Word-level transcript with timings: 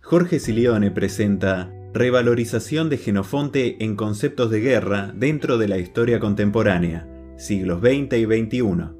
Jorge 0.00 0.38
Silione 0.38 0.90
presenta 0.90 1.70
Revalorización 1.92 2.88
de 2.88 2.96
Genofonte 2.96 3.82
en 3.84 3.94
conceptos 3.94 4.50
de 4.50 4.60
guerra 4.60 5.12
dentro 5.14 5.58
de 5.58 5.68
la 5.68 5.78
historia 5.78 6.18
contemporánea, 6.18 7.06
siglos 7.36 7.80
XX 7.80 8.16
y 8.16 8.24
XXI. 8.24 8.98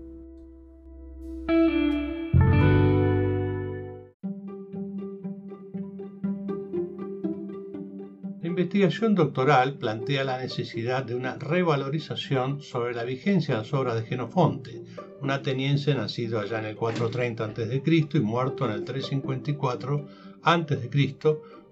La 8.41 8.49
investigación 8.49 9.15
doctoral 9.15 9.79
plantea 9.79 10.25
la 10.25 10.39
necesidad 10.39 11.05
de 11.05 11.15
una 11.15 11.37
revalorización 11.37 12.61
sobre 12.61 12.95
la 12.95 13.05
vigencia 13.05 13.55
de 13.55 13.63
las 13.63 13.73
obras 13.73 13.95
de 13.95 14.07
Genofonte, 14.07 14.83
un 15.23 15.31
ateniense 15.31 15.95
nacido 15.95 16.39
allá 16.39 16.59
en 16.59 16.67
el 16.67 16.77
430 16.77 17.45
a.C. 17.45 17.83
y 17.87 18.21
muerto 18.21 18.67
en 18.67 18.73
el 18.73 18.85
354 18.85 20.28
a.C., 20.43 21.17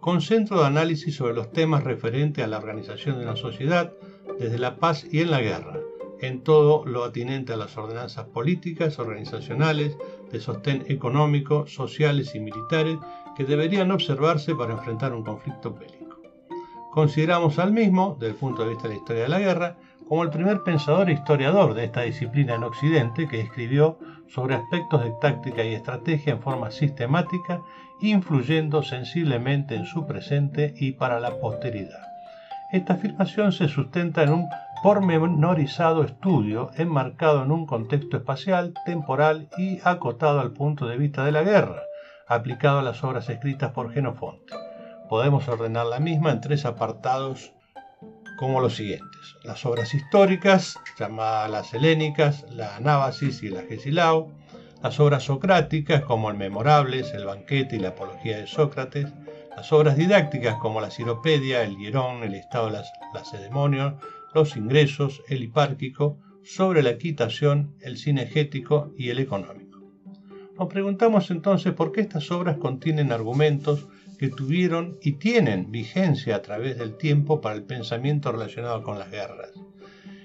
con 0.01 0.21
centro 0.21 0.61
de 0.61 0.67
análisis 0.67 1.17
sobre 1.17 1.35
los 1.35 1.51
temas 1.53 1.83
referentes 1.83 2.45
a 2.45 2.47
la 2.47 2.59
organización 2.59 3.19
de 3.19 3.25
una 3.25 3.37
sociedad 3.37 3.93
desde 4.39 4.59
la 4.59 4.77
paz 4.77 5.05
y 5.11 5.21
en 5.21 5.31
la 5.31 5.41
guerra, 5.41 5.81
en 6.21 6.43
todo 6.43 6.85
lo 6.87 7.05
atinente 7.05 7.53
a 7.53 7.57
las 7.57 7.77
ordenanzas 7.77 8.27
políticas, 8.27 8.99
organizacionales, 8.99 9.97
de 10.31 10.41
sostén 10.41 10.85
económico, 10.89 11.67
sociales 11.67 12.35
y 12.35 12.41
militares 12.41 12.99
que 13.37 13.45
deberían 13.45 13.91
observarse 13.91 14.55
para 14.55 14.75
enfrentar 14.75 15.13
un 15.13 15.25
conflicto 15.25 15.75
bélico. 15.75 16.21
Consideramos 16.93 17.59
al 17.59 17.73
mismo, 17.73 18.17
desde 18.19 18.33
el 18.33 18.39
punto 18.39 18.63
de 18.63 18.71
vista 18.71 18.85
de 18.85 18.95
la 18.95 19.01
historia 19.01 19.23
de 19.25 19.29
la 19.29 19.39
guerra, 19.39 19.77
como 20.09 20.23
el 20.23 20.31
primer 20.31 20.63
pensador 20.63 21.11
e 21.11 21.15
historiador 21.15 21.75
de 21.75 21.85
esta 21.85 22.03
disciplina 22.03 22.55
en 22.55 22.63
Occidente 22.63 23.27
que 23.29 23.41
escribió 23.41 23.99
sobre 24.29 24.55
aspectos 24.55 25.03
de 25.03 25.13
táctica 25.21 25.65
y 25.65 25.75
estrategia 25.75 26.33
en 26.33 26.41
forma 26.41 26.71
sistemática, 26.71 27.61
influyendo 28.01 28.83
sensiblemente 28.83 29.75
en 29.75 29.87
su 29.87 30.07
presente 30.07 30.75
y 30.77 30.93
para 30.93 31.19
la 31.19 31.41
posteridad. 31.41 32.03
Esta 32.73 32.95
afirmación 32.95 33.53
se 33.53 33.69
sustenta 33.69 34.23
en 34.23 34.33
un 34.33 34.49
pormenorizado 34.83 36.05
estudio 36.05 36.71
enmarcado 36.77 37.43
en 37.43 37.51
un 37.51 37.67
contexto 37.67 38.17
espacial, 38.17 38.75
temporal 38.85 39.49
y 39.57 39.81
acotado 39.83 40.41
al 40.41 40.53
punto 40.53 40.87
de 40.87 40.99
vista 40.99 41.25
de 41.25 41.33
la 41.33 41.43
guerra, 41.43 41.83
aplicado 42.29 42.81
a 42.81 42.83
las 42.83 43.03
obras 43.03 43.29
escritas 43.29 43.73
por 43.73 43.93
Genofonte. 43.93 44.55
Podemos 45.09 45.49
ordenar 45.49 45.87
la 45.87 46.01
misma 46.01 46.33
en 46.33 46.41
tres 46.41 46.65
apartados 46.65 47.53
como 48.37 48.61
los 48.61 48.77
siguientes. 48.77 49.37
Las 49.43 49.65
obras 49.67 49.95
históricas, 49.95 50.79
llamadas 50.99 51.51
las 51.51 51.75
helénicas, 51.75 52.45
la 52.51 52.77
Anábasis 52.77 53.43
y 53.43 53.49
el 53.49 53.57
Agesilao, 53.57 54.33
las 54.83 55.01
obras 55.01 55.25
socráticas 55.25 56.03
como 56.03 56.31
el 56.31 56.37
Memorables, 56.37 57.13
el 57.15 57.25
Banquete 57.25 57.77
y 57.77 57.81
la 57.81 57.89
Apología 57.89 58.39
de 58.39 58.47
Sócrates, 58.47 59.09
las 59.57 59.73
obras 59.73 59.97
didácticas 59.97 60.57
como 60.57 60.81
la 60.81 60.91
Ciropedia, 60.91 61.63
el 61.63 61.77
Hierón, 61.79 62.23
el 62.23 62.35
Estado 62.35 62.67
de 62.67 62.73
las 62.73 62.93
Lacedemonios, 63.15 63.95
los 64.35 64.57
Ingresos, 64.57 65.23
el 65.29 65.43
Hipárquico, 65.43 66.19
sobre 66.45 66.83
la 66.83 66.91
equitación, 66.91 67.75
el 67.81 67.99
cinegético 67.99 68.93
y 68.97 69.09
el 69.09 69.19
económico. 69.19 69.81
Nos 70.59 70.69
preguntamos 70.69 71.31
entonces 71.31 71.73
por 71.73 71.91
qué 71.91 72.03
estas 72.03 72.31
obras 72.31 72.59
contienen 72.59 73.13
argumentos 73.13 73.89
que 74.19 74.29
tuvieron 74.29 74.99
y 75.03 75.13
tienen 75.13 75.71
vigencia 75.71 76.37
a 76.37 76.43
través 76.43 76.79
del 76.79 76.97
tiempo 76.97 77.41
para 77.41 77.57
el 77.57 77.63
pensamiento 77.63 78.33
relacionado 78.33 78.83
con 78.83 78.99
las 78.99 79.11
guerras. 79.11 79.53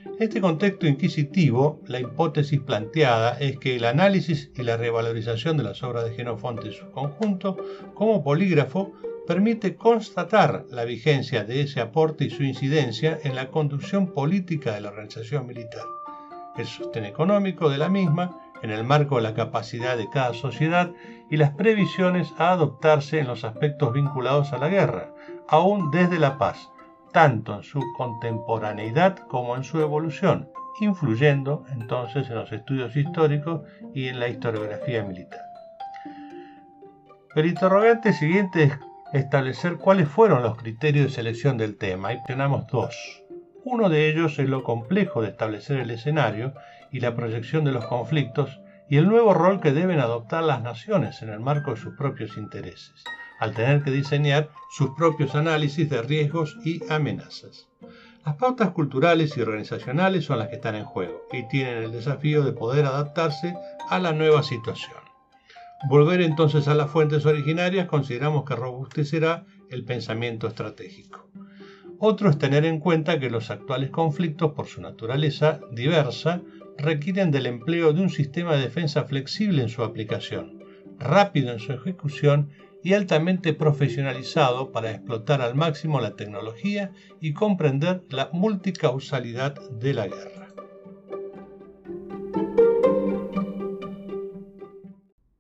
En 0.06 0.28
este 0.28 0.42
contexto 0.42 0.86
inquisitivo, 0.88 1.80
la 1.88 2.00
hipótesis 2.00 2.60
planteada 2.60 3.40
es 3.40 3.58
que 3.58 3.76
el 3.76 3.86
análisis 3.86 4.52
y 4.56 4.62
la 4.62 4.78
revalorización 4.78 5.58
de 5.58 5.64
las 5.64 5.82
obras 5.82 6.06
de 6.06 6.14
Genofonte 6.14 6.68
en 6.68 6.74
su 6.74 6.92
conjunto, 6.92 7.58
como 7.96 8.24
polígrafo, 8.24 8.94
permite 9.26 9.76
constatar 9.76 10.66
la 10.70 10.84
vigencia 10.84 11.44
de 11.44 11.62
ese 11.62 11.80
aporte 11.80 12.26
y 12.26 12.30
su 12.30 12.44
incidencia 12.44 13.20
en 13.24 13.36
la 13.36 13.50
conducción 13.50 14.14
política 14.14 14.74
de 14.74 14.82
la 14.82 14.90
organización 14.90 15.48
militar, 15.48 15.86
el 16.58 16.66
sostén 16.66 17.06
económico 17.06 17.70
de 17.70 17.78
la 17.78 17.90
misma 17.90 18.41
en 18.62 18.72
el 18.72 18.84
marco 18.84 19.16
de 19.16 19.24
la 19.24 19.34
capacidad 19.34 19.98
de 19.98 20.10
cada 20.10 20.34
sociedad 20.34 20.92
y 21.30 21.38
las 21.38 21.52
previsiones 21.52 22.34
a 22.38 22.52
adoptarse 22.52 23.20
en 23.20 23.28
los 23.28 23.44
aspectos 23.44 23.94
vinculados 23.94 24.54
a 24.54 24.58
la 24.58 24.70
guerra, 24.70 25.14
aún 25.48 25.92
desde 25.92 26.20
la 26.20 26.38
paz, 26.38 26.70
tanto 27.12 27.56
en 27.56 27.64
su 27.64 27.82
contemporaneidad 27.98 29.18
como 29.28 29.56
en 29.56 29.64
su 29.64 29.80
evolución, 29.80 30.50
influyendo 30.80 31.66
entonces 31.72 32.30
en 32.30 32.36
los 32.36 32.52
estudios 32.52 32.96
históricos 32.96 33.62
y 33.94 34.08
en 34.08 34.20
la 34.20 34.30
historiografía 34.30 35.04
militar. 35.04 35.42
El 37.36 37.46
interrogante 37.46 38.14
siguiente 38.14 38.64
es 38.64 38.74
establecer 39.14 39.78
cuáles 39.78 40.08
fueron 40.08 40.44
los 40.44 40.58
criterios 40.58 41.08
de 41.08 41.12
selección 41.12 41.58
del 41.58 41.78
tema 41.78 42.14
y 42.14 42.24
tenemos 42.24 42.68
dos. 42.68 43.24
Uno 43.64 43.90
de 43.90 44.10
ellos 44.10 44.40
es 44.40 44.50
lo 44.50 44.64
complejo 44.64 45.22
de 45.22 45.30
establecer 45.30 45.80
el 45.80 45.92
escenario 45.92 46.54
y 46.92 47.00
la 47.00 47.16
proyección 47.16 47.64
de 47.66 47.72
los 47.72 47.86
conflictos 47.86 48.60
y 48.90 48.98
el 48.98 49.08
nuevo 49.08 49.34
rol 49.34 49.62
que 49.62 49.72
deben 49.72 50.00
adoptar 50.00 50.44
las 50.44 50.62
naciones 50.62 51.22
en 51.22 51.30
el 51.30 51.40
marco 51.40 51.72
de 51.72 51.80
sus 51.80 51.96
propios 51.96 52.38
intereses, 52.38 53.04
al 53.40 53.54
tener 53.54 53.84
que 53.84 53.92
diseñar 53.92 54.50
sus 54.70 54.92
propios 54.98 55.34
análisis 55.36 55.90
de 55.90 56.02
riesgos 56.02 56.58
y 56.66 56.82
amenazas. 56.92 57.70
Las 58.26 58.36
pautas 58.36 58.72
culturales 58.72 59.36
y 59.36 59.42
organizacionales 59.42 60.26
son 60.26 60.40
las 60.40 60.50
que 60.50 60.56
están 60.56 60.76
en 60.76 60.84
juego 60.84 61.24
y 61.32 61.48
tienen 61.48 61.78
el 61.78 61.92
desafío 61.92 62.44
de 62.44 62.52
poder 62.52 62.86
adaptarse 62.86 63.56
a 63.90 63.98
la 63.98 64.12
nueva 64.12 64.44
situación. 64.44 65.00
Volver 65.90 66.22
entonces 66.22 66.68
a 66.68 66.76
las 66.76 66.92
fuentes 66.92 67.26
originarias 67.26 67.88
consideramos 67.88 68.46
que 68.46 68.56
robustecerá 68.56 69.46
el 69.72 69.84
pensamiento 69.86 70.48
estratégico. 70.48 71.28
Otro 71.98 72.30
es 72.30 72.38
tener 72.38 72.66
en 72.66 72.80
cuenta 72.80 73.20
que 73.20 73.32
los 73.32 73.50
actuales 73.50 73.90
conflictos, 73.90 74.52
por 74.52 74.68
su 74.68 74.82
naturaleza 74.82 75.60
diversa, 75.72 76.42
requieren 76.82 77.32
del 77.32 77.46
empleo 77.46 77.94
de 77.94 78.02
un 78.02 78.10
sistema 78.10 78.56
de 78.56 78.64
defensa 78.64 79.04
flexible 79.06 79.62
en 79.62 79.70
su 79.70 79.84
aplicación, 79.84 80.64
rápido 80.98 81.52
en 81.52 81.60
su 81.60 81.72
ejecución 81.72 82.50
y 82.84 82.94
altamente 82.94 83.54
profesionalizado 83.54 84.72
para 84.72 84.92
explotar 84.92 85.42
al 85.42 85.56
máximo 85.56 86.02
la 86.02 86.16
tecnología 86.16 86.92
y 87.20 87.34
comprender 87.34 88.04
la 88.10 88.30
multicausalidad 88.34 89.56
de 89.70 89.94
la 89.94 90.08
guerra. 90.08 90.48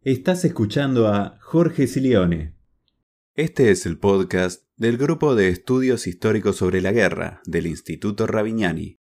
Estás 0.04 0.46
escuchando 0.46 1.08
a 1.08 1.38
Jorge 1.42 1.88
Silione. 1.88 2.56
Este 3.36 3.72
es 3.72 3.86
el 3.86 3.98
podcast 3.98 4.64
del 4.76 4.98
Grupo 4.98 5.36
de 5.36 5.50
Estudios 5.50 6.08
Históricos 6.08 6.58
sobre 6.58 6.82
la 6.82 6.92
Guerra 6.92 7.42
del 7.46 7.68
Instituto 7.68 8.28
Ravignani. 8.28 9.01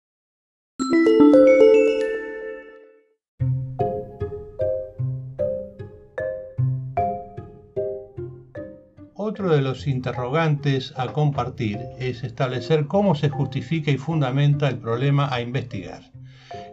Otro 9.37 9.53
de 9.53 9.61
los 9.61 9.85
interrogantes 9.85 10.95
a 10.97 11.13
compartir 11.13 11.77
es 11.99 12.23
establecer 12.23 12.87
cómo 12.87 13.13
se 13.13 13.29
justifica 13.29 13.91
y 13.91 13.97
fundamenta 13.99 14.67
el 14.67 14.79
problema 14.79 15.31
a 15.31 15.41
investigar. 15.41 16.11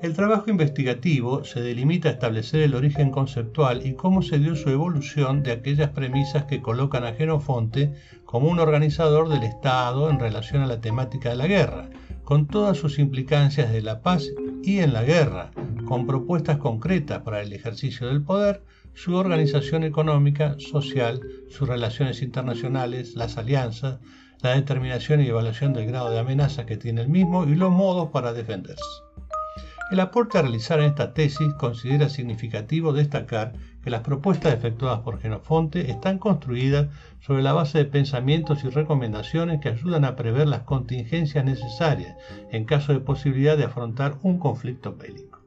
El 0.00 0.14
trabajo 0.14 0.48
investigativo 0.48 1.44
se 1.44 1.60
delimita 1.60 2.08
a 2.08 2.12
establecer 2.12 2.62
el 2.62 2.74
origen 2.74 3.10
conceptual 3.10 3.86
y 3.86 3.92
cómo 3.92 4.22
se 4.22 4.38
dio 4.38 4.56
su 4.56 4.70
evolución 4.70 5.42
de 5.42 5.52
aquellas 5.52 5.90
premisas 5.90 6.44
que 6.44 6.62
colocan 6.62 7.04
a 7.04 7.12
Genofonte 7.12 7.92
como 8.24 8.48
un 8.48 8.58
organizador 8.58 9.28
del 9.28 9.42
Estado 9.42 10.08
en 10.08 10.18
relación 10.18 10.62
a 10.62 10.66
la 10.66 10.80
temática 10.80 11.28
de 11.28 11.36
la 11.36 11.46
guerra, 11.46 11.90
con 12.24 12.46
todas 12.46 12.78
sus 12.78 12.98
implicancias 12.98 13.70
de 13.74 13.82
la 13.82 14.00
paz 14.00 14.24
y 14.66 14.80
en 14.80 14.94
la 14.94 15.02
guerra, 15.02 15.50
con 15.84 16.06
propuestas 16.06 16.56
concretas 16.56 17.20
para 17.22 17.42
el 17.42 17.52
ejercicio 17.52 18.06
del 18.06 18.22
poder, 18.22 18.62
su 18.94 19.14
organización 19.14 19.84
económica, 19.84 20.56
social, 20.58 21.20
sus 21.50 21.68
relaciones 21.68 22.22
internacionales, 22.22 23.14
las 23.14 23.36
alianzas, 23.36 23.98
la 24.40 24.54
determinación 24.54 25.20
y 25.20 25.26
evaluación 25.26 25.74
del 25.74 25.86
grado 25.86 26.10
de 26.10 26.18
amenaza 26.18 26.64
que 26.64 26.78
tiene 26.78 27.02
el 27.02 27.08
mismo 27.08 27.44
y 27.44 27.54
los 27.54 27.70
modos 27.70 28.08
para 28.10 28.32
defenderse. 28.32 28.82
El 29.90 30.00
aporte 30.00 30.38
a 30.38 30.42
realizar 30.42 30.80
en 30.80 30.86
esta 30.86 31.12
tesis 31.12 31.52
considera 31.58 32.08
significativo 32.08 32.94
destacar 32.94 33.52
que 33.84 33.90
las 33.90 34.00
propuestas 34.00 34.54
efectuadas 34.54 35.00
por 35.00 35.20
Genofonte 35.20 35.90
están 35.90 36.18
construidas 36.18 36.88
sobre 37.20 37.42
la 37.42 37.52
base 37.52 37.76
de 37.76 37.84
pensamientos 37.84 38.64
y 38.64 38.70
recomendaciones 38.70 39.60
que 39.60 39.68
ayudan 39.68 40.06
a 40.06 40.16
prever 40.16 40.48
las 40.48 40.62
contingencias 40.62 41.44
necesarias 41.44 42.16
en 42.50 42.64
caso 42.64 42.94
de 42.94 43.00
posibilidad 43.00 43.58
de 43.58 43.64
afrontar 43.64 44.14
un 44.22 44.38
conflicto 44.38 44.96
bélico. 44.96 45.40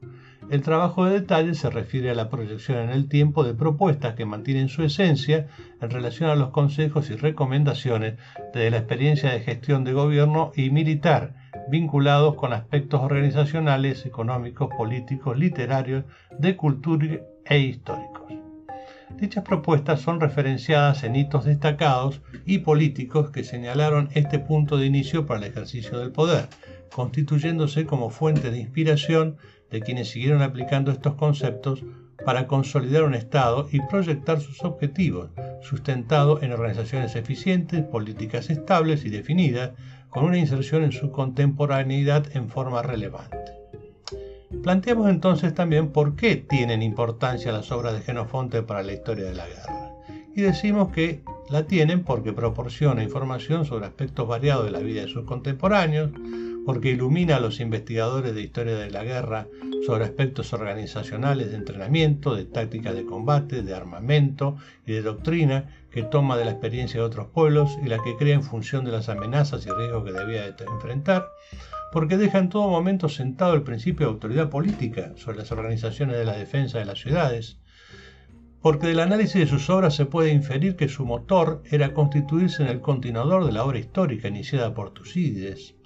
El 0.50 0.62
trabajo 0.62 1.04
de 1.04 1.20
detalle 1.20 1.52
se 1.54 1.68
refiere 1.68 2.10
a 2.10 2.14
la 2.14 2.30
proyección 2.30 2.78
en 2.78 2.90
el 2.90 3.08
tiempo 3.08 3.44
de 3.44 3.54
propuestas 3.54 4.14
que 4.14 4.24
mantienen 4.24 4.68
su 4.68 4.82
esencia 4.82 5.48
en 5.82 5.90
relación 5.90 6.30
a 6.30 6.36
los 6.36 6.50
consejos 6.50 7.10
y 7.10 7.16
recomendaciones 7.16 8.14
de 8.54 8.70
la 8.70 8.78
experiencia 8.78 9.32
de 9.32 9.40
gestión 9.40 9.84
de 9.84 9.92
gobierno 9.92 10.52
y 10.54 10.70
militar 10.70 11.34
vinculados 11.68 12.36
con 12.36 12.52
aspectos 12.52 13.02
organizacionales, 13.02 14.06
económicos, 14.06 14.70
políticos, 14.74 15.36
literarios, 15.36 16.04
de 16.38 16.56
cultura 16.56 17.18
e 17.48 17.58
históricos. 17.58 18.18
Dichas 19.16 19.42
propuestas 19.42 20.00
son 20.00 20.20
referenciadas 20.20 21.02
en 21.02 21.16
hitos 21.16 21.44
destacados 21.44 22.20
y 22.46 22.58
políticos 22.58 23.30
que 23.30 23.42
señalaron 23.42 24.10
este 24.14 24.38
punto 24.38 24.76
de 24.76 24.86
inicio 24.86 25.26
para 25.26 25.40
el 25.40 25.50
ejercicio 25.50 25.98
del 25.98 26.12
poder, 26.12 26.48
constituyéndose 26.94 27.84
como 27.84 28.10
fuente 28.10 28.50
de 28.50 28.58
inspiración 28.58 29.36
de 29.70 29.80
quienes 29.80 30.10
siguieron 30.10 30.42
aplicando 30.42 30.92
estos 30.92 31.14
conceptos 31.14 31.82
para 32.24 32.46
consolidar 32.46 33.04
un 33.04 33.14
Estado 33.14 33.68
y 33.72 33.80
proyectar 33.80 34.40
sus 34.40 34.62
objetivos, 34.62 35.30
sustentado 35.62 36.42
en 36.42 36.52
organizaciones 36.52 37.16
eficientes, 37.16 37.84
políticas 37.84 38.50
estables 38.50 39.04
y 39.04 39.08
definidas, 39.08 39.72
con 40.10 40.24
una 40.24 40.38
inserción 40.38 40.84
en 40.84 40.92
su 40.92 41.10
contemporaneidad 41.10 42.36
en 42.36 42.48
forma 42.48 42.82
relevante. 42.82 43.37
Planteamos 44.68 45.08
entonces 45.08 45.54
también 45.54 45.92
por 45.92 46.14
qué 46.14 46.36
tienen 46.36 46.82
importancia 46.82 47.52
las 47.52 47.72
obras 47.72 47.94
de 47.94 48.02
Genofonte 48.02 48.62
para 48.62 48.82
la 48.82 48.92
historia 48.92 49.24
de 49.24 49.34
la 49.34 49.46
guerra. 49.46 49.94
Y 50.36 50.42
decimos 50.42 50.92
que 50.92 51.22
la 51.48 51.66
tienen 51.66 52.04
porque 52.04 52.34
proporciona 52.34 53.02
información 53.02 53.64
sobre 53.64 53.86
aspectos 53.86 54.28
variados 54.28 54.66
de 54.66 54.70
la 54.70 54.80
vida 54.80 55.00
de 55.00 55.08
sus 55.08 55.24
contemporáneos, 55.24 56.10
porque 56.66 56.90
ilumina 56.90 57.36
a 57.36 57.40
los 57.40 57.60
investigadores 57.60 58.34
de 58.34 58.42
historia 58.42 58.74
de 58.74 58.90
la 58.90 59.04
guerra 59.04 59.46
sobre 59.86 60.04
aspectos 60.04 60.52
organizacionales 60.52 61.48
de 61.50 61.56
entrenamiento, 61.56 62.34
de 62.34 62.44
tácticas 62.44 62.94
de 62.94 63.06
combate, 63.06 63.62
de 63.62 63.74
armamento 63.74 64.58
y 64.86 64.92
de 64.92 65.00
doctrina 65.00 65.64
que 65.90 66.02
toma 66.02 66.36
de 66.36 66.44
la 66.44 66.50
experiencia 66.50 67.00
de 67.00 67.06
otros 67.06 67.28
pueblos 67.28 67.78
y 67.82 67.88
la 67.88 68.02
que 68.02 68.16
crea 68.16 68.34
en 68.34 68.42
función 68.42 68.84
de 68.84 68.92
las 68.92 69.08
amenazas 69.08 69.64
y 69.64 69.70
riesgos 69.70 70.04
que 70.04 70.12
debía 70.12 70.44
enfrentar, 70.46 71.26
porque 71.92 72.16
deja 72.16 72.38
en 72.38 72.48
todo 72.48 72.68
momento 72.68 73.08
sentado 73.08 73.54
el 73.54 73.62
principio 73.62 74.06
de 74.06 74.12
autoridad 74.12 74.50
política 74.50 75.12
sobre 75.16 75.38
las 75.38 75.52
organizaciones 75.52 76.16
de 76.16 76.24
la 76.24 76.36
defensa 76.36 76.78
de 76.78 76.84
las 76.84 77.00
ciudades, 77.00 77.58
porque 78.60 78.88
del 78.88 79.00
análisis 79.00 79.40
de 79.40 79.46
sus 79.46 79.70
obras 79.70 79.94
se 79.94 80.06
puede 80.06 80.32
inferir 80.32 80.76
que 80.76 80.88
su 80.88 81.06
motor 81.06 81.62
era 81.70 81.94
constituirse 81.94 82.62
en 82.62 82.68
el 82.68 82.80
continuador 82.80 83.46
de 83.46 83.52
la 83.52 83.64
obra 83.64 83.78
histórica 83.78 84.28
iniciada 84.28 84.74
por 84.74 84.90
Tucídides, 84.90 85.76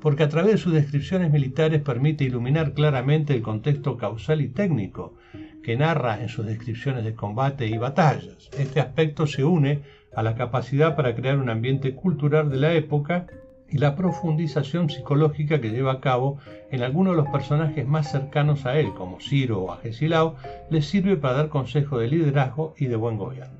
porque 0.00 0.24
a 0.24 0.28
través 0.28 0.52
de 0.52 0.58
sus 0.58 0.72
descripciones 0.72 1.32
militares 1.32 1.80
permite 1.80 2.24
iluminar 2.24 2.74
claramente 2.74 3.34
el 3.34 3.42
contexto 3.42 3.96
causal 3.96 4.40
y 4.40 4.48
técnico 4.48 5.14
que 5.62 5.76
narra 5.76 6.20
en 6.20 6.28
sus 6.28 6.44
descripciones 6.44 7.04
de 7.04 7.14
combate 7.14 7.66
y 7.66 7.78
batallas. 7.78 8.50
Este 8.58 8.80
aspecto 8.80 9.26
se 9.26 9.44
une 9.44 9.82
a 10.14 10.22
la 10.22 10.34
capacidad 10.34 10.96
para 10.96 11.14
crear 11.14 11.38
un 11.38 11.48
ambiente 11.48 11.94
cultural 11.94 12.50
de 12.50 12.56
la 12.58 12.74
época 12.74 13.26
y 13.72 13.78
la 13.78 13.96
profundización 13.96 14.90
psicológica 14.90 15.60
que 15.60 15.70
lleva 15.70 15.92
a 15.92 16.00
cabo 16.00 16.38
en 16.70 16.82
algunos 16.82 17.16
de 17.16 17.22
los 17.22 17.30
personajes 17.30 17.86
más 17.88 18.12
cercanos 18.12 18.66
a 18.66 18.78
él, 18.78 18.92
como 18.92 19.18
Ciro 19.18 19.62
o 19.62 19.72
Agesilao, 19.72 20.36
le 20.68 20.82
sirve 20.82 21.16
para 21.16 21.38
dar 21.38 21.48
consejos 21.48 22.00
de 22.00 22.08
liderazgo 22.08 22.74
y 22.76 22.86
de 22.86 22.96
buen 22.96 23.16
gobierno. 23.16 23.58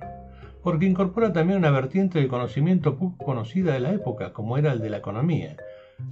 Porque 0.63 0.87
incorpora 0.87 1.33
también 1.33 1.59
una 1.59 1.71
vertiente 1.71 2.19
del 2.19 2.29
conocimiento 2.29 2.97
poco 2.97 3.25
conocida 3.25 3.73
de 3.73 3.81
la 3.81 3.93
época, 3.93 4.35
como 4.35 4.59
era 4.59 4.73
el 4.73 4.81
de 4.81 4.91
la 4.91 4.99
economía. 4.99 5.57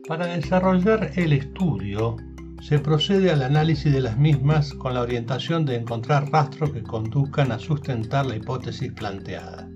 Para 0.07 0.27
desarrollar 0.27 1.11
el 1.17 1.33
estudio, 1.33 2.15
se 2.61 2.79
procede 2.79 3.29
al 3.31 3.43
análisis 3.43 3.91
de 3.91 4.01
las 4.01 4.17
mismas 4.17 4.73
con 4.73 4.93
la 4.93 5.01
orientación 5.01 5.65
de 5.65 5.75
encontrar 5.75 6.31
rastros 6.31 6.71
que 6.71 6.81
conduzcan 6.81 7.51
a 7.51 7.59
sustentar 7.59 8.25
la 8.25 8.37
hipótesis 8.37 8.91
planteada. 8.93 9.69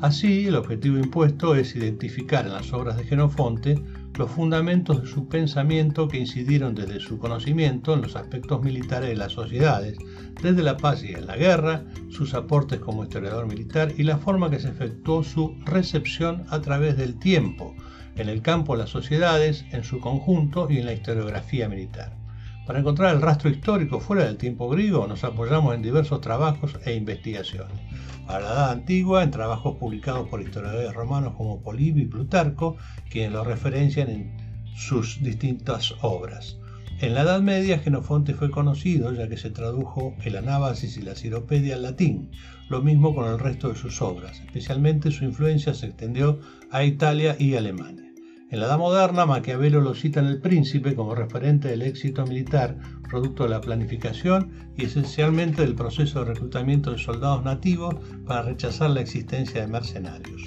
Así, 0.00 0.46
el 0.46 0.56
objetivo 0.56 0.98
impuesto 0.98 1.54
es 1.54 1.74
identificar 1.76 2.46
en 2.46 2.52
las 2.52 2.72
obras 2.72 2.96
de 2.96 3.04
Genofonte 3.04 3.82
los 4.18 4.30
fundamentos 4.30 5.02
de 5.02 5.08
su 5.08 5.28
pensamiento 5.28 6.08
que 6.08 6.18
incidieron 6.18 6.74
desde 6.74 7.00
su 7.00 7.18
conocimiento 7.18 7.92
en 7.94 8.02
los 8.02 8.16
aspectos 8.16 8.62
militares 8.62 9.10
de 9.10 9.16
las 9.16 9.32
sociedades, 9.32 9.98
desde 10.42 10.62
la 10.62 10.76
paz 10.78 11.02
y 11.04 11.12
en 11.12 11.26
la 11.26 11.36
guerra, 11.36 11.84
sus 12.08 12.32
aportes 12.34 12.80
como 12.80 13.04
historiador 13.04 13.46
militar 13.46 13.92
y 13.96 14.04
la 14.04 14.16
forma 14.16 14.50
que 14.50 14.58
se 14.58 14.68
efectuó 14.68 15.22
su 15.22 15.56
recepción 15.64 16.44
a 16.48 16.60
través 16.60 16.96
del 16.96 17.18
tiempo, 17.18 17.74
en 18.16 18.28
el 18.28 18.40
campo 18.40 18.72
de 18.72 18.84
las 18.84 18.90
sociedades, 18.90 19.66
en 19.72 19.84
su 19.84 20.00
conjunto 20.00 20.68
y 20.70 20.78
en 20.78 20.86
la 20.86 20.94
historiografía 20.94 21.68
militar. 21.68 22.25
Para 22.66 22.80
encontrar 22.80 23.14
el 23.14 23.22
rastro 23.22 23.48
histórico 23.48 24.00
fuera 24.00 24.24
del 24.24 24.38
tiempo 24.38 24.68
griego 24.68 25.06
nos 25.06 25.22
apoyamos 25.22 25.72
en 25.76 25.82
diversos 25.82 26.20
trabajos 26.20 26.76
e 26.84 26.94
investigaciones. 26.94 27.78
Para 28.26 28.40
la 28.40 28.52
Edad 28.52 28.70
Antigua, 28.72 29.22
en 29.22 29.30
trabajos 29.30 29.76
publicados 29.76 30.28
por 30.28 30.42
historiadores 30.42 30.92
romanos 30.92 31.34
como 31.36 31.62
Polibio 31.62 32.02
y 32.02 32.08
Plutarco, 32.08 32.76
quienes 33.08 33.30
lo 33.30 33.44
referencian 33.44 34.10
en 34.10 34.36
sus 34.74 35.22
distintas 35.22 35.94
obras. 36.02 36.58
En 36.98 37.14
la 37.14 37.22
Edad 37.22 37.40
Media, 37.40 37.78
Genofonte 37.78 38.34
fue 38.34 38.50
conocido 38.50 39.12
ya 39.12 39.28
que 39.28 39.36
se 39.36 39.50
tradujo 39.50 40.16
el 40.24 40.34
Anábasis 40.34 40.96
y 40.96 41.02
la 41.02 41.14
Ciropedia 41.14 41.76
al 41.76 41.82
latín, 41.82 42.32
lo 42.68 42.82
mismo 42.82 43.14
con 43.14 43.30
el 43.30 43.38
resto 43.38 43.68
de 43.68 43.76
sus 43.76 44.02
obras, 44.02 44.40
especialmente 44.40 45.12
su 45.12 45.24
influencia 45.24 45.72
se 45.72 45.86
extendió 45.86 46.40
a 46.72 46.82
Italia 46.82 47.36
y 47.38 47.54
Alemania. 47.54 48.05
En 48.48 48.60
la 48.60 48.66
Edad 48.66 48.78
Moderna, 48.78 49.26
Maquiavelo 49.26 49.80
lo 49.80 49.92
cita 49.92 50.20
en 50.20 50.26
El 50.26 50.40
Príncipe 50.40 50.94
como 50.94 51.16
referente 51.16 51.66
del 51.66 51.82
éxito 51.82 52.24
militar, 52.24 52.78
producto 53.10 53.42
de 53.42 53.48
la 53.48 53.60
planificación 53.60 54.52
y 54.76 54.84
esencialmente 54.84 55.62
del 55.62 55.74
proceso 55.74 56.20
de 56.20 56.26
reclutamiento 56.26 56.92
de 56.92 56.98
soldados 56.98 57.42
nativos 57.42 57.96
para 58.24 58.42
rechazar 58.42 58.90
la 58.90 59.00
existencia 59.00 59.62
de 59.62 59.66
mercenarios. 59.66 60.40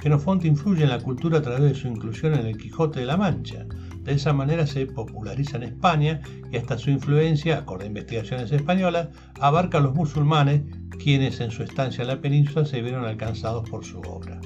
Genofonte 0.00 0.48
influye 0.48 0.84
en 0.84 0.88
la 0.88 1.00
cultura 1.00 1.38
a 1.38 1.42
través 1.42 1.62
de 1.64 1.74
su 1.74 1.86
inclusión 1.86 2.32
en 2.32 2.46
el 2.46 2.56
Quijote 2.56 3.00
de 3.00 3.06
la 3.06 3.18
Mancha. 3.18 3.66
De 4.02 4.14
esa 4.14 4.32
manera 4.32 4.66
se 4.66 4.86
populariza 4.86 5.58
en 5.58 5.64
España 5.64 6.22
y 6.50 6.56
hasta 6.56 6.78
su 6.78 6.88
influencia, 6.88 7.58
acorde 7.58 7.84
a 7.84 7.88
investigaciones 7.88 8.52
españolas, 8.52 9.08
abarca 9.38 9.76
a 9.76 9.82
los 9.82 9.94
musulmanes, 9.94 10.62
quienes 10.98 11.40
en 11.40 11.50
su 11.50 11.62
estancia 11.62 12.02
en 12.02 12.08
la 12.08 12.22
península 12.22 12.64
se 12.64 12.80
vieron 12.80 13.04
alcanzados 13.04 13.68
por 13.68 13.84
su 13.84 14.00
obra. 14.00 14.40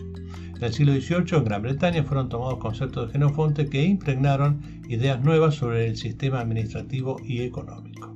En 0.59 0.65
el 0.65 0.73
siglo 0.73 0.93
XVIII, 0.93 1.39
en 1.39 1.45
Gran 1.45 1.63
Bretaña, 1.63 2.03
fueron 2.03 2.29
tomados 2.29 2.59
conceptos 2.59 3.07
de 3.07 3.13
Genofonte 3.13 3.67
que 3.67 3.85
impregnaron 3.85 4.61
ideas 4.89 5.23
nuevas 5.23 5.55
sobre 5.55 5.87
el 5.87 5.97
sistema 5.97 6.41
administrativo 6.41 7.17
y 7.25 7.43
económico. 7.43 8.13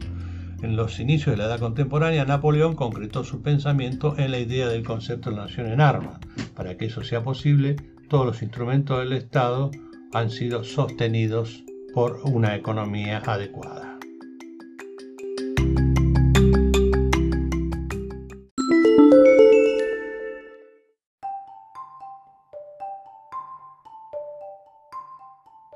En 0.60 0.74
los 0.74 0.98
inicios 0.98 1.34
de 1.34 1.36
la 1.36 1.44
Edad 1.44 1.60
Contemporánea, 1.60 2.24
Napoleón 2.24 2.74
concretó 2.74 3.22
su 3.22 3.42
pensamiento 3.42 4.18
en 4.18 4.32
la 4.32 4.40
idea 4.40 4.68
del 4.68 4.84
concepto 4.84 5.30
de 5.30 5.36
la 5.36 5.42
nación 5.42 5.68
en 5.68 5.80
armas. 5.80 6.18
Para 6.56 6.76
que 6.76 6.86
eso 6.86 7.04
sea 7.04 7.22
posible, 7.22 7.76
todos 8.08 8.26
los 8.26 8.42
instrumentos 8.42 8.98
del 8.98 9.12
Estado 9.12 9.70
han 10.12 10.30
sido 10.30 10.64
sostenidos 10.64 11.62
por 11.94 12.22
una 12.24 12.56
economía 12.56 13.22
adecuada. 13.24 13.91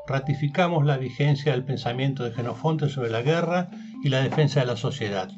Ratificamos 0.07 0.85
la 0.85 0.99
vigencia 0.99 1.53
del 1.53 1.65
pensamiento 1.65 2.25
de 2.25 2.33
Genofonte 2.33 2.89
sobre 2.89 3.11
la 3.11 3.23
guerra 3.23 3.71
y 4.03 4.09
la 4.09 4.21
defensa 4.21 4.61
de 4.61 4.67
la 4.67 4.77
sociedad. 4.77 5.31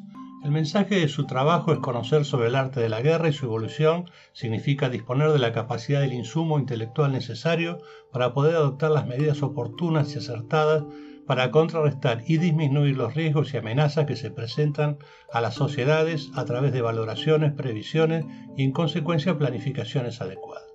El 0.43 0.51
mensaje 0.51 0.95
de 0.95 1.09
su 1.09 1.25
trabajo 1.25 1.73
es 1.73 1.79
conocer 1.79 2.23
sobre 2.23 2.47
el 2.47 2.55
arte 2.55 2.79
de 2.79 2.87
la 2.87 3.01
guerra 3.01 3.27
y 3.27 3.33
su 3.33 3.45
evolución 3.45 4.09
significa 4.31 4.89
disponer 4.89 5.31
de 5.31 5.39
la 5.39 5.51
capacidad 5.51 5.99
del 5.99 6.13
insumo 6.13 6.57
intelectual 6.57 7.11
necesario 7.11 7.79
para 8.13 8.33
poder 8.33 8.55
adoptar 8.55 8.91
las 8.91 9.05
medidas 9.05 9.43
oportunas 9.43 10.15
y 10.15 10.19
acertadas 10.19 10.85
para 11.27 11.51
contrarrestar 11.51 12.23
y 12.25 12.37
disminuir 12.37 12.97
los 12.97 13.15
riesgos 13.15 13.53
y 13.53 13.57
amenazas 13.57 14.05
que 14.05 14.15
se 14.15 14.31
presentan 14.31 14.97
a 15.31 15.41
las 15.41 15.55
sociedades 15.55 16.31
a 16.35 16.45
través 16.45 16.71
de 16.71 16.81
valoraciones, 16.81 17.51
previsiones 17.51 18.25
y 18.55 18.63
en 18.63 18.71
consecuencia 18.71 19.37
planificaciones 19.37 20.21
adecuadas. 20.21 20.69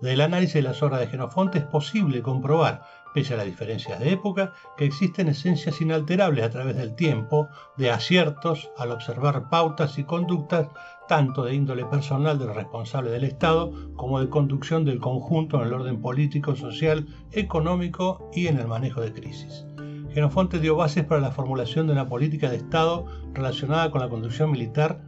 Del 0.00 0.22
análisis 0.22 0.54
de 0.54 0.62
las 0.62 0.82
obras 0.82 0.98
de 0.98 1.06
Genofonte 1.06 1.58
es 1.58 1.64
posible 1.64 2.22
comprobar 2.22 2.82
pese 3.12 3.34
a 3.34 3.36
las 3.36 3.46
diferencias 3.46 3.98
de 4.00 4.12
época, 4.12 4.52
que 4.76 4.84
existen 4.84 5.28
esencias 5.28 5.80
inalterables 5.80 6.44
a 6.44 6.50
través 6.50 6.76
del 6.76 6.94
tiempo, 6.94 7.48
de 7.76 7.90
aciertos 7.90 8.70
al 8.78 8.92
observar 8.92 9.48
pautas 9.50 9.98
y 9.98 10.04
conductas 10.04 10.68
tanto 11.08 11.44
de 11.44 11.54
índole 11.54 11.84
personal 11.84 12.38
del 12.38 12.54
responsable 12.54 13.10
del 13.10 13.24
Estado 13.24 13.72
como 13.96 14.20
de 14.20 14.28
conducción 14.28 14.84
del 14.84 15.00
conjunto 15.00 15.60
en 15.60 15.68
el 15.68 15.74
orden 15.74 16.00
político, 16.00 16.56
social, 16.56 17.06
económico 17.32 18.30
y 18.32 18.46
en 18.46 18.58
el 18.58 18.66
manejo 18.66 19.00
de 19.00 19.12
crisis. 19.12 19.66
Genofonte 20.12 20.58
dio 20.58 20.76
bases 20.76 21.04
para 21.04 21.20
la 21.20 21.32
formulación 21.32 21.86
de 21.86 21.94
una 21.94 22.08
política 22.08 22.50
de 22.50 22.56
Estado 22.56 23.06
relacionada 23.32 23.90
con 23.90 24.00
la 24.00 24.08
conducción 24.08 24.50
militar 24.50 25.00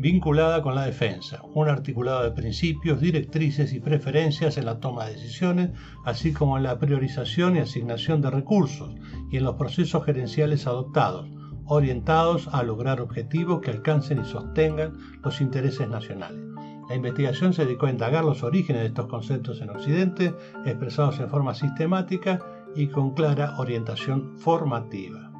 vinculada 0.00 0.62
con 0.62 0.74
la 0.74 0.86
defensa, 0.86 1.42
un 1.52 1.68
articulado 1.68 2.22
de 2.22 2.30
principios, 2.30 3.02
directrices 3.02 3.74
y 3.74 3.80
preferencias 3.80 4.56
en 4.56 4.64
la 4.64 4.80
toma 4.80 5.04
de 5.04 5.12
decisiones, 5.12 5.70
así 6.06 6.32
como 6.32 6.56
en 6.56 6.62
la 6.62 6.78
priorización 6.78 7.56
y 7.56 7.58
asignación 7.58 8.22
de 8.22 8.30
recursos 8.30 8.94
y 9.30 9.36
en 9.36 9.44
los 9.44 9.56
procesos 9.56 10.02
gerenciales 10.06 10.66
adoptados, 10.66 11.28
orientados 11.66 12.48
a 12.48 12.62
lograr 12.62 13.02
objetivos 13.02 13.60
que 13.60 13.72
alcancen 13.72 14.22
y 14.22 14.24
sostengan 14.24 14.96
los 15.22 15.42
intereses 15.42 15.86
nacionales. 15.86 16.40
La 16.88 16.94
investigación 16.96 17.52
se 17.52 17.66
dedicó 17.66 17.84
a 17.84 17.90
indagar 17.90 18.24
los 18.24 18.42
orígenes 18.42 18.80
de 18.80 18.88
estos 18.88 19.06
conceptos 19.06 19.60
en 19.60 19.68
Occidente, 19.68 20.34
expresados 20.64 21.20
en 21.20 21.28
forma 21.28 21.54
sistemática 21.54 22.40
y 22.74 22.86
con 22.86 23.12
clara 23.12 23.54
orientación 23.58 24.38
formativa. 24.38 25.30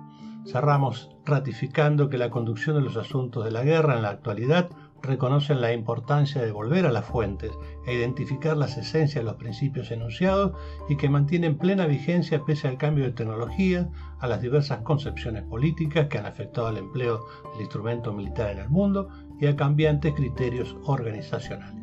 Cerramos 0.46 1.10
ratificando 1.30 2.10
que 2.10 2.18
la 2.18 2.28
conducción 2.28 2.76
de 2.76 2.82
los 2.82 2.96
asuntos 2.96 3.44
de 3.44 3.50
la 3.50 3.62
guerra 3.62 3.96
en 3.96 4.02
la 4.02 4.10
actualidad 4.10 4.68
reconocen 5.02 5.60
la 5.60 5.72
importancia 5.72 6.42
de 6.42 6.52
volver 6.52 6.84
a 6.84 6.92
las 6.92 7.06
fuentes 7.06 7.52
e 7.86 7.94
identificar 7.94 8.56
las 8.56 8.76
esencias 8.76 9.24
de 9.24 9.30
los 9.30 9.36
principios 9.36 9.90
enunciados 9.90 10.52
y 10.88 10.96
que 10.96 11.08
mantienen 11.08 11.56
plena 11.56 11.86
vigencia 11.86 12.44
pese 12.44 12.68
al 12.68 12.76
cambio 12.76 13.04
de 13.04 13.12
tecnología, 13.12 13.88
a 14.18 14.26
las 14.26 14.42
diversas 14.42 14.80
concepciones 14.80 15.44
políticas 15.44 16.08
que 16.08 16.18
han 16.18 16.26
afectado 16.26 16.66
al 16.66 16.76
empleo 16.76 17.24
del 17.52 17.62
instrumento 17.62 18.12
militar 18.12 18.50
en 18.50 18.58
el 18.58 18.68
mundo 18.68 19.08
y 19.40 19.46
a 19.46 19.56
cambiantes 19.56 20.12
criterios 20.14 20.76
organizacionales. 20.84 21.80